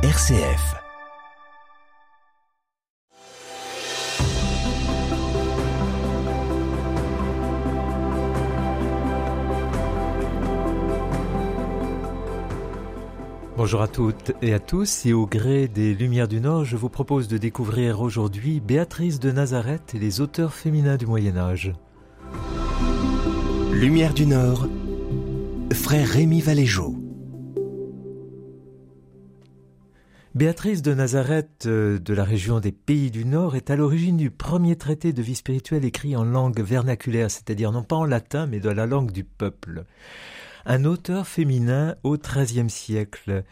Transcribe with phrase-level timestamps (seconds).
[0.00, 0.76] RCF.
[13.56, 16.88] Bonjour à toutes et à tous, et au gré des Lumières du Nord, je vous
[16.88, 21.72] propose de découvrir aujourd'hui Béatrice de Nazareth et les auteurs féminins du Moyen Âge.
[23.72, 24.68] Lumière du Nord,
[25.72, 27.07] frère Rémi Valéjo.
[30.38, 34.30] Béatrice de Nazareth euh, de la région des Pays du Nord est à l'origine du
[34.30, 38.60] premier traité de vie spirituelle écrit en langue vernaculaire, c'est-à-dire non pas en latin mais
[38.60, 39.84] dans la langue du peuple.
[40.64, 43.42] Un auteur féminin au XIIIe siècle.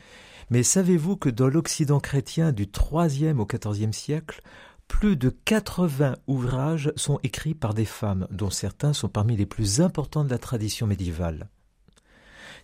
[0.51, 4.41] Mais savez-vous que dans l'Occident chrétien du IIIe au XIVe siècle,
[4.87, 9.81] plus de 80 ouvrages sont écrits par des femmes, dont certains sont parmi les plus
[9.81, 11.49] importants de la tradition médiévale.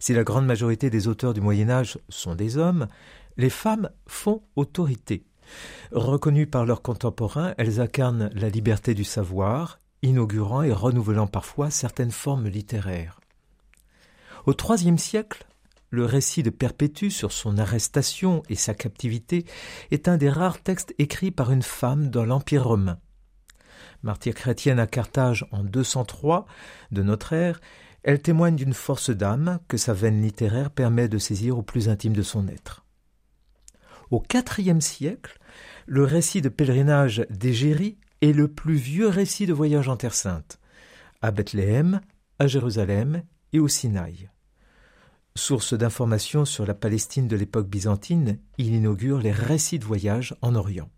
[0.03, 2.89] Si la grande majorité des auteurs du Moyen Âge sont des hommes,
[3.37, 5.25] les femmes font autorité.
[5.91, 12.11] Reconnues par leurs contemporains, elles incarnent la liberté du savoir, inaugurant et renouvelant parfois certaines
[12.11, 13.21] formes littéraires.
[14.47, 15.47] Au IIIe siècle,
[15.91, 19.45] le récit de Perpétue sur son arrestation et sa captivité
[19.91, 22.99] est un des rares textes écrits par une femme dans l'Empire romain.
[24.03, 26.47] Martyre chrétienne à Carthage en 203
[26.91, 27.61] de notre ère,
[28.03, 32.15] elle témoigne d'une force d'âme que sa veine littéraire permet de saisir au plus intime
[32.15, 32.82] de son être.
[34.13, 34.23] Au
[34.59, 35.39] IVe siècle,
[35.87, 40.61] le récit de pèlerinage d'Égérie est le plus vieux récit de voyage en Terre Sainte,
[41.23, 42.03] à Bethléem,
[42.39, 43.23] à Jérusalem
[43.55, 44.29] et au Sinaï.
[45.35, 50.57] Source d'informations sur la Palestine de l'époque byzantine, il inaugure les récits de voyage en
[50.57, 50.91] Orient.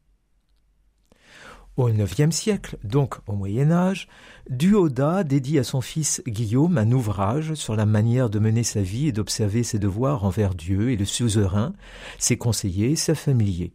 [1.77, 4.07] Au IXe siècle, donc au Moyen Âge,
[4.49, 9.09] Duoda dédie à son fils Guillaume un ouvrage sur la manière de mener sa vie
[9.09, 11.73] et d'observer ses devoirs envers Dieu et le suzerain,
[12.19, 13.73] ses conseillers et ses familiers.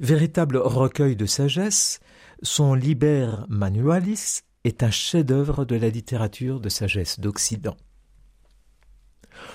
[0.00, 2.00] Véritable recueil de sagesse,
[2.42, 7.78] son Liber Manualis est un chef-d'œuvre de la littérature de sagesse d'Occident.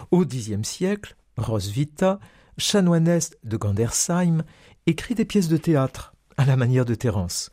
[0.10, 2.20] Au Xe siècle, Roswitha,
[2.58, 4.44] chanoinesse de Gandersheim,
[4.88, 7.50] écrit des pièces de théâtre à la manière de Terence.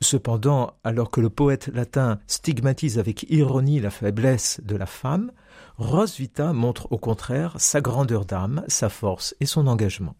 [0.00, 5.32] Cependant, alors que le poète latin stigmatise avec ironie la faiblesse de la femme,
[5.76, 10.14] Roswitha montre au contraire sa grandeur d'âme, sa force et son engagement.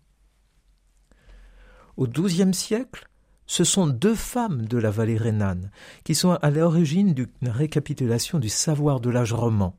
[1.97, 3.09] Au XIIe siècle,
[3.47, 5.71] ce sont deux femmes de la vallée rhénane
[6.05, 9.77] qui sont à l'origine d'une récapitulation du savoir de l'âge roman.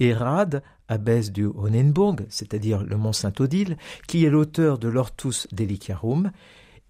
[0.00, 3.76] Hérade, abbesse du Honenburg, c'est-à dire le mont Saint-Odile,
[4.06, 6.30] qui est l'auteur de l'Ortus Delicarum,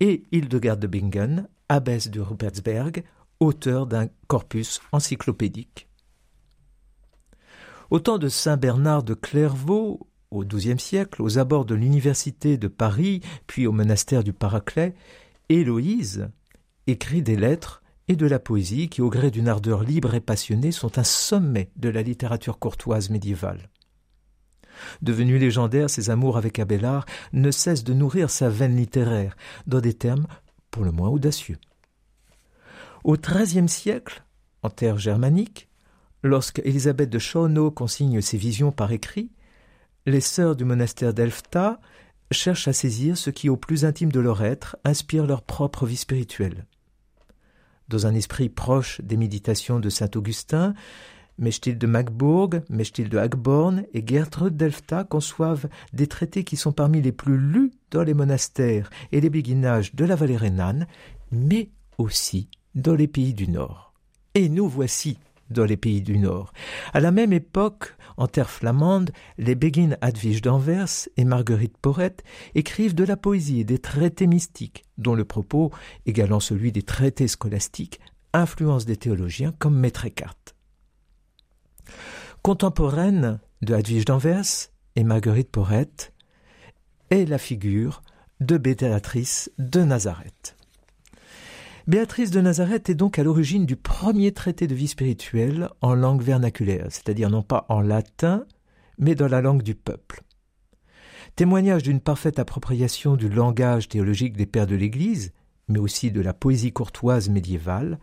[0.01, 3.05] et Hildegard de Bingen, abbesse de Rupertsberg,
[3.41, 5.89] auteur d'un corpus encyclopédique.
[7.91, 12.69] Au temps de saint Bernard de Clairvaux, au XIIe siècle, aux abords de l'université de
[12.69, 14.95] Paris, puis au monastère du Paraclet,
[15.49, 16.29] Héloïse
[16.87, 20.73] écrit des lettres et de la poésie qui, au gré d'une ardeur libre et passionnée,
[20.73, 23.71] sont un sommet de la littérature courtoise médiévale.
[25.03, 29.95] Devenu légendaire, ses amours avec Abélard ne cessent de nourrir sa veine littéraire, dans des
[29.95, 30.27] termes
[30.71, 31.59] pour le moins audacieux.
[33.05, 34.25] Au XIIIe siècle,
[34.63, 35.69] en terre germanique,
[36.23, 39.31] lorsque Élisabeth de Schornow consigne ses visions par écrit,
[40.07, 41.81] les sœurs du monastère d'Elfta
[42.31, 45.97] cherchent à saisir ce qui, au plus intime de leur être, inspire leur propre vie
[45.97, 46.67] spirituelle.
[47.89, 50.75] Dans un esprit proche des méditations de saint Augustin,
[51.39, 57.01] Mechtil de Magbourg, Mechtil de Hagborn et Gertrude d'Elfta conçoivent des traités qui sont parmi
[57.01, 60.87] les plus lus dans les monastères et les béguinages de la vallée rhénane,
[61.31, 63.95] mais aussi dans les pays du Nord.
[64.35, 65.19] Et nous voici
[65.51, 66.53] dans les pays du Nord.
[66.93, 72.23] À la même époque, en terre flamande, les Béguines Advige d'Anvers et Marguerite Porrette
[72.55, 75.71] écrivent de la poésie et des traités mystiques, dont le propos,
[76.05, 78.01] égalant celui des traités scolastiques,
[78.33, 80.58] influence des théologiens comme Maître Eckhart.
[82.43, 86.13] Contemporaine de Hadwige d'Anvers et Marguerite Porrette
[87.11, 88.03] est la figure
[88.41, 90.57] de Béatrice de Nazareth.
[91.87, 96.23] Béatrice de Nazareth est donc à l'origine du premier traité de vie spirituelle en langue
[96.23, 98.45] vernaculaire, c'est-à-dire non pas en latin,
[98.99, 100.23] mais dans la langue du peuple.
[101.35, 105.33] Témoignage d'une parfaite appropriation du langage théologique des pères de l'Église,
[105.69, 107.99] mais aussi de la poésie courtoise médiévale,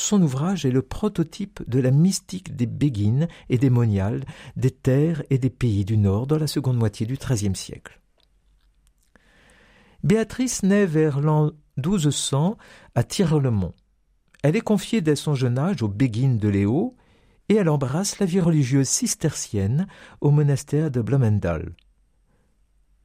[0.00, 4.24] son ouvrage est le prototype de la mystique des béguines et des moniales
[4.56, 8.00] des terres et des pays du Nord dans la seconde moitié du XIIIe siècle.
[10.02, 12.56] Béatrice naît vers l'an 1200
[12.94, 13.74] à Tirlemont.
[14.42, 16.96] Elle est confiée dès son jeune âge aux béguines de Léo
[17.48, 19.86] et elle embrasse la vie religieuse cistercienne
[20.20, 21.74] au monastère de Blomendal.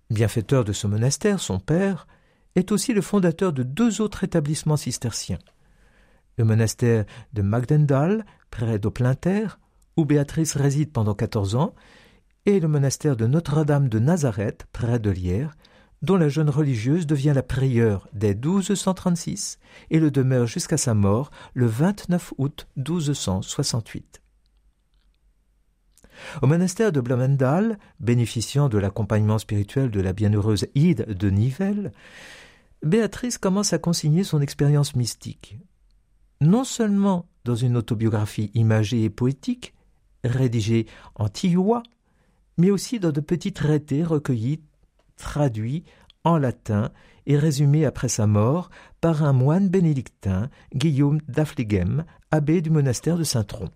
[0.10, 2.08] Bienfaiteur de ce monastère, son père
[2.56, 5.40] est aussi le fondateur de deux autres établissements cisterciens.
[6.38, 9.48] Le monastère de Magdendal, près d'Oplinter,
[9.98, 11.74] où Béatrice réside pendant quatorze ans,
[12.46, 15.56] et le monastère de Notre-Dame de Nazareth, près de Lierre,
[16.02, 19.60] dont la jeune religieuse devient la prieure dès 1236
[19.90, 24.22] et le demeure jusqu'à sa mort le 29 août 1268.
[26.42, 31.92] Au monastère de Blomendal, bénéficiant de l'accompagnement spirituel de la bienheureuse Ide de Nivelles,
[32.84, 35.58] Béatrice commence à consigner son expérience mystique,
[36.42, 39.74] non seulement dans une autobiographie imagée et poétique,
[40.24, 41.84] rédigée en tioua,
[42.58, 44.62] mais aussi dans de petits traités recueillis,
[45.18, 45.84] traduits
[46.24, 46.92] en latin
[47.28, 48.70] et résumés après sa mort
[49.02, 53.70] par un moine bénédictin, Guillaume d'Affligem, abbé du monastère de Saint-Tron.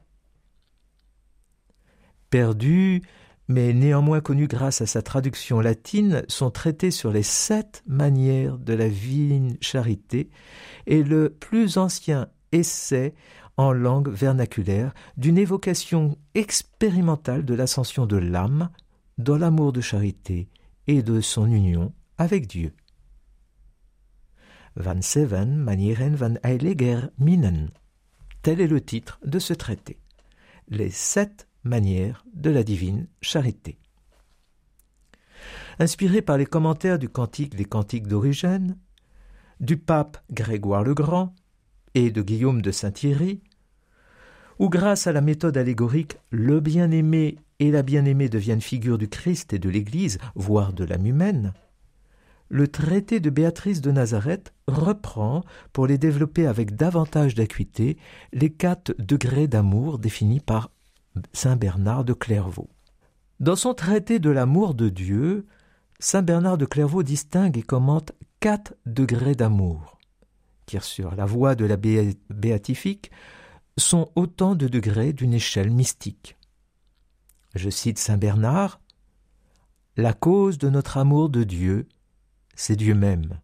[2.30, 3.02] Perdu,
[3.48, 8.74] mais néanmoins connu grâce à sa traduction latine, son traité sur les sept manières de
[8.74, 10.30] la divine charité
[10.86, 13.14] est le plus ancien essai
[13.58, 18.70] en langue vernaculaire d'une évocation expérimentale de l'ascension de l'âme
[19.18, 20.48] dans l'amour de charité
[20.88, 22.74] et de son union avec Dieu.
[24.76, 27.70] Van Seven Manieren van Heiliger Minen.
[28.42, 30.00] Tel est le titre de ce traité.
[30.70, 33.78] Les sept manières de la divine charité.
[35.80, 38.78] Inspiré par les commentaires du cantique des cantiques d'origine,
[39.60, 41.34] du pape Grégoire le Grand
[41.96, 43.42] et de Guillaume de Saint-Thierry,
[44.60, 49.54] où grâce à la méthode allégorique, le bien-aimé et la bien-aimée deviennent figures du Christ
[49.54, 51.54] et de l'Église, voire de l'âme humaine,
[52.50, 57.98] le traité de Béatrice de Nazareth reprend, pour les développer avec davantage d'acuité,
[58.34, 60.72] les quatre degrés d'amour définis par
[61.32, 62.70] saint Bernard de Clairvaux.
[63.40, 65.46] Dans son traité de l'amour de Dieu,
[66.00, 69.99] saint Bernard de Clairvaux distingue et commente quatre degrés d'amour,
[70.78, 73.12] sur la voie de la béatifique
[73.78, 76.38] sont autant de degrés d'une échelle mystique.
[77.56, 78.80] Je cite saint Bernard
[79.98, 81.88] La cause de notre amour de Dieu,
[82.56, 83.40] c'est Dieu même.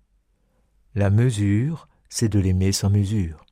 [0.93, 3.45] La mesure, c'est de l'aimer sans mesure.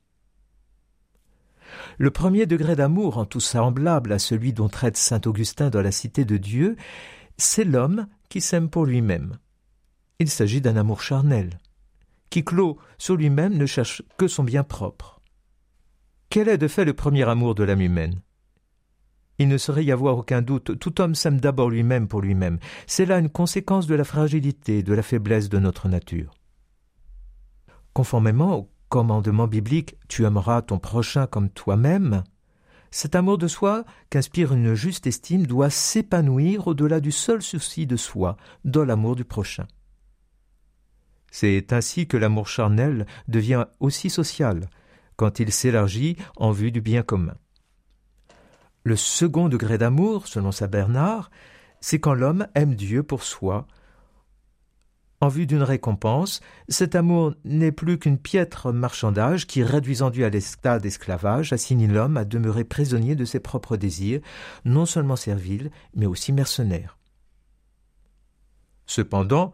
[1.98, 5.90] Le premier degré d'amour, en tout semblable à celui dont traite saint Augustin dans la
[5.90, 6.76] Cité de Dieu,
[7.36, 9.38] c'est l'homme qui s'aime pour lui-même.
[10.20, 11.58] Il s'agit d'un amour charnel,
[12.34, 15.20] qui clôt sur lui-même ne cherche que son bien propre.
[16.30, 18.22] Quel est de fait le premier amour de l'âme humaine?
[19.38, 22.58] Il ne saurait y avoir aucun doute, tout homme s'aime d'abord lui-même pour lui-même.
[22.88, 26.34] C'est là une conséquence de la fragilité, de la faiblesse de notre nature.
[27.92, 32.24] Conformément au commandement biblique Tu aimeras ton prochain comme toi-même,
[32.90, 37.96] cet amour de soi qu'inspire une juste estime doit s'épanouir au-delà du seul souci de
[37.96, 39.68] soi, dans l'amour du prochain.
[41.36, 44.68] C'est ainsi que l'amour charnel devient aussi social,
[45.16, 47.34] quand il s'élargit en vue du bien commun.
[48.84, 51.32] Le second degré d'amour, selon saint Bernard,
[51.80, 53.66] c'est quand l'homme aime Dieu pour soi,
[55.20, 60.30] en vue d'une récompense, cet amour n'est plus qu'une piètre marchandage qui, réduisant Dieu à
[60.30, 64.20] l'état d'esclavage, assigne l'homme à demeurer prisonnier de ses propres désirs,
[64.64, 66.96] non seulement serviles, mais aussi mercenaires.
[68.86, 69.52] Cependant,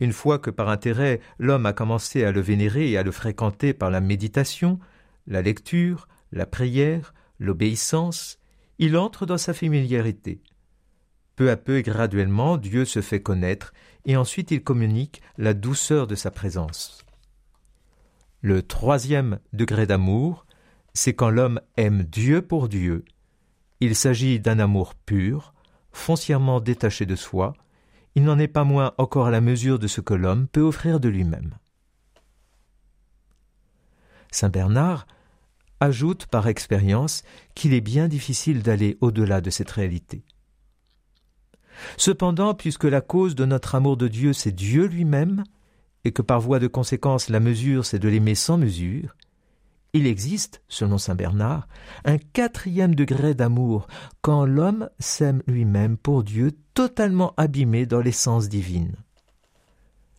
[0.00, 3.72] une fois que par intérêt l'homme a commencé à le vénérer et à le fréquenter
[3.72, 4.78] par la méditation,
[5.26, 8.38] la lecture, la prière, l'obéissance,
[8.78, 10.40] il entre dans sa familiarité.
[11.34, 13.72] Peu à peu et graduellement, Dieu se fait connaître,
[14.04, 17.04] et ensuite il communique la douceur de sa présence.
[18.40, 20.46] Le troisième degré d'amour,
[20.94, 23.04] c'est quand l'homme aime Dieu pour Dieu.
[23.80, 25.52] Il s'agit d'un amour pur,
[25.92, 27.54] foncièrement détaché de soi,
[28.16, 31.00] il n'en est pas moins encore à la mesure de ce que l'homme peut offrir
[31.00, 31.54] de lui-même.
[34.32, 35.06] Saint Bernard
[35.80, 37.22] ajoute par expérience
[37.54, 40.24] qu'il est bien difficile d'aller au-delà de cette réalité.
[41.98, 45.44] Cependant, puisque la cause de notre amour de Dieu, c'est Dieu lui-même,
[46.04, 49.14] et que par voie de conséquence la mesure, c'est de l'aimer sans mesure,
[49.96, 51.68] il existe, selon saint Bernard,
[52.04, 53.86] un quatrième degré d'amour
[54.20, 58.96] quand l'homme s'aime lui-même pour Dieu totalement abîmé dans l'essence divine.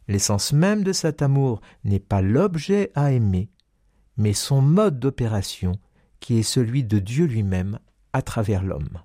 [0.07, 3.49] L'essence même de cet amour n'est pas l'objet à aimer,
[4.15, 5.73] mais son mode d'opération
[6.19, 7.79] qui est celui de Dieu lui-même
[8.13, 9.01] à travers l'homme.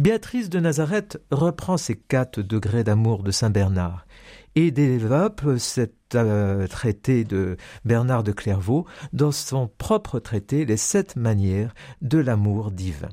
[0.00, 4.06] Béatrice de Nazareth reprend ces quatre degrés d'amour de saint Bernard
[4.54, 11.16] et développe cet euh, traité de Bernard de Clairvaux dans son propre traité Les sept
[11.16, 13.10] manières de l'amour divin.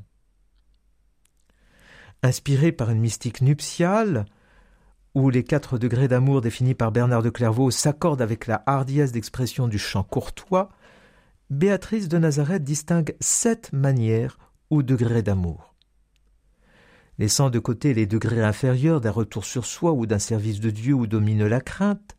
[2.24, 4.24] Inspirée par une mystique nuptiale,
[5.14, 9.68] où les quatre degrés d'amour définis par Bernard de Clairvaux s'accordent avec la hardiesse d'expression
[9.68, 10.70] du chant courtois,
[11.50, 14.38] Béatrice de Nazareth distingue sept manières
[14.70, 15.74] ou degrés d'amour.
[17.20, 20.94] Laissant de côté les degrés inférieurs d'un retour sur soi ou d'un service de Dieu
[20.94, 22.18] où domine la crainte,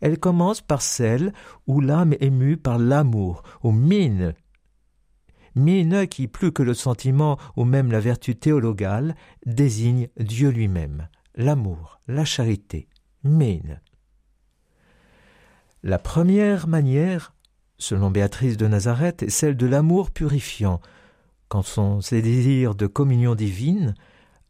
[0.00, 1.32] elle commence par celle
[1.66, 4.34] où l'âme est mue par l'amour, ou mine.
[5.54, 9.14] Mine qui, plus que le sentiment ou même la vertu théologale,
[9.46, 12.88] désigne Dieu lui-même, l'amour, la charité.
[13.22, 13.80] Mine.
[15.84, 17.34] La première manière,
[17.78, 20.80] selon Béatrice de Nazareth, est celle de l'amour purifiant,
[21.52, 23.94] quand son ses désirs de communion divine,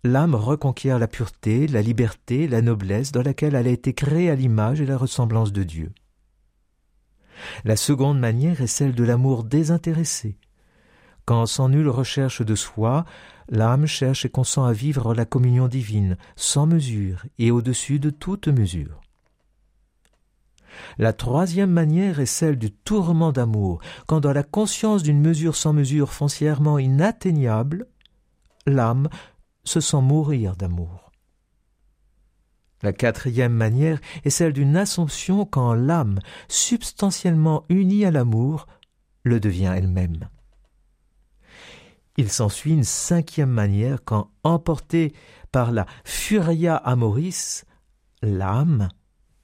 [0.04, 4.36] l'âme reconquiert la pureté, la liberté, la noblesse dans laquelle elle a été créée à
[4.36, 5.90] l'image et la ressemblance de Dieu.
[7.64, 10.38] La seconde manière est celle de l'amour désintéressé.
[11.24, 13.04] Quand sans nulle recherche de soi,
[13.48, 18.46] l'âme cherche et consent à vivre la communion divine, sans mesure et au-dessus de toute
[18.46, 19.01] mesure.
[20.98, 25.72] La troisième manière est celle du tourment d'amour, quand dans la conscience d'une mesure sans
[25.72, 27.86] mesure foncièrement inatteignable,
[28.66, 29.08] l'âme
[29.64, 31.12] se sent mourir d'amour.
[32.82, 38.66] La quatrième manière est celle d'une assomption quand l'âme, substantiellement unie à l'amour,
[39.22, 40.28] le devient elle-même.
[42.16, 45.14] Il s'ensuit une cinquième manière quand, emportée
[45.52, 47.64] par la furia amoris,
[48.20, 48.88] l'âme,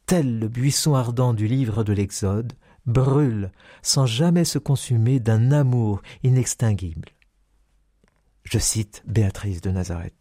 [0.08, 2.54] tel le buisson ardent du livre de l'Exode,
[2.86, 7.10] brûle sans jamais se consumer d'un amour inextinguible.
[8.44, 10.14] Je cite Béatrice de Nazareth.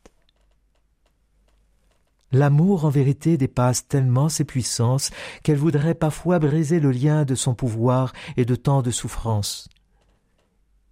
[2.34, 5.10] L'amour en vérité dépasse tellement ses puissances
[5.41, 9.70] qu'elle voudrait parfois briser le lien de son pouvoir et de tant de souffrances.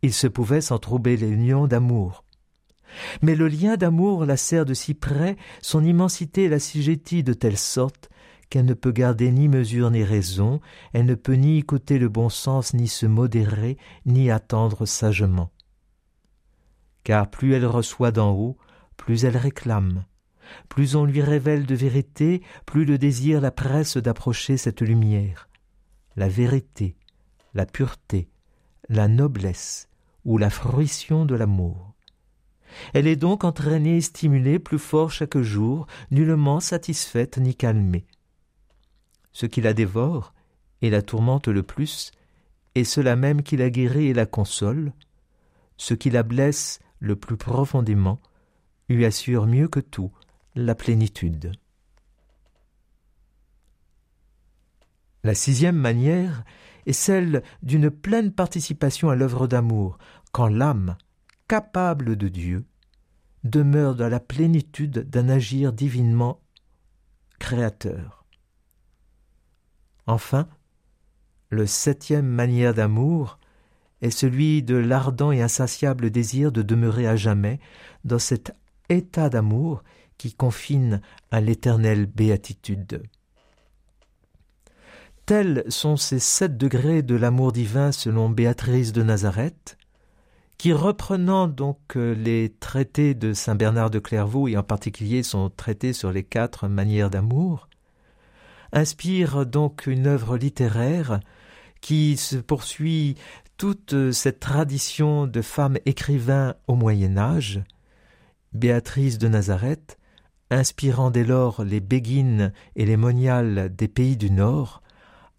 [0.03, 2.23] Il se pouvait sans troubler l'union d'amour.
[3.21, 7.57] Mais le lien d'amour la sert de si près, son immensité la sigétie de telle
[7.57, 8.09] sorte
[8.49, 10.59] qu'elle ne peut garder ni mesure ni raison,
[10.93, 15.51] elle ne peut ni écouter le bon sens, ni se modérer, ni attendre sagement.
[17.03, 18.57] Car plus elle reçoit d'en haut,
[18.97, 20.05] plus elle réclame.
[20.69, 25.49] Plus on lui révèle de vérité, plus le désir la presse d'approcher cette lumière.
[26.15, 26.95] La vérité,
[27.53, 28.29] la pureté,
[28.89, 29.89] la noblesse
[30.23, 31.93] ou la fruition de l'amour.
[32.93, 38.05] Elle est donc entraînée et stimulée plus fort chaque jour, nullement satisfaite ni calmée
[39.35, 40.33] ce qui la dévore
[40.81, 42.13] et la tourmente le plus
[42.73, 44.93] est cela même qui la guérit et la console,
[45.75, 48.21] ce qui la blesse le plus profondément
[48.87, 50.09] lui assure mieux que tout
[50.55, 51.51] la plénitude.
[55.25, 56.45] La sixième manière
[56.85, 59.97] est celle d'une pleine participation à l'œuvre d'amour,
[60.31, 60.95] quand l'âme,
[61.49, 62.63] capable de Dieu,
[63.43, 66.39] demeure dans la plénitude d'un agir divinement
[67.37, 68.24] créateur.
[70.07, 70.47] Enfin,
[71.49, 73.39] le septième manière d'amour
[74.01, 77.59] est celui de l'ardent et insatiable désir de demeurer à jamais
[78.03, 78.55] dans cet
[78.89, 79.83] état d'amour
[80.17, 83.03] qui confine à l'éternelle béatitude.
[85.25, 89.77] Tels sont ces sept degrés de l'amour divin selon Béatrice de Nazareth,
[90.57, 95.49] qui, reprenant donc euh, les traités de saint Bernard de Clairvaux et en particulier son
[95.49, 97.67] traité sur les quatre manières d'amour,
[98.75, 101.19] inspire donc une œuvre littéraire
[101.81, 103.15] qui se poursuit
[103.57, 107.63] toute cette tradition de femmes écrivains au Moyen Âge,
[108.53, 109.97] Béatrice de Nazareth,
[110.51, 114.81] inspirant dès lors les béguines et les moniales des pays du Nord,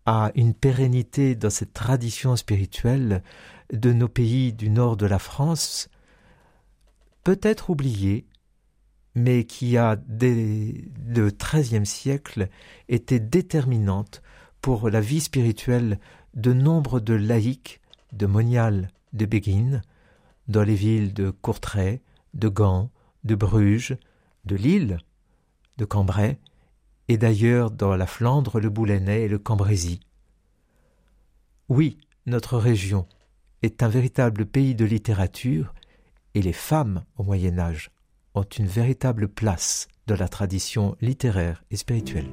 [0.07, 3.23] a une pérennité dans cette tradition spirituelle
[3.73, 5.88] de nos pays du nord de la France,
[7.25, 8.25] peut-être oubliée,
[9.17, 10.75] mais qui a, dès
[11.07, 12.49] le XIIIe siècle,
[12.89, 14.23] été déterminante
[14.61, 15.99] pour la vie spirituelle
[16.35, 17.81] de nombre de laïcs,
[18.13, 19.81] de moniales, de béguines,
[20.49, 22.03] dans les villes de Courtrai,
[22.35, 22.91] de Gand,
[23.25, 23.97] de Bruges,
[24.45, 24.99] de Lille,
[25.79, 26.39] de Cambrai,
[27.09, 30.01] et d'ailleurs dans la Flandre, le Boulonnais et le Cambrésis.
[31.71, 31.97] Oui,
[32.27, 33.07] notre région
[33.63, 35.73] est un véritable pays de littérature,
[36.35, 37.91] et les femmes au Moyen Âge
[38.37, 42.31] ont une véritable place dans la tradition littéraire et spirituelle.